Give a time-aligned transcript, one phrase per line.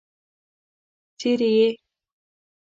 [1.19, 1.69] څرې يې؟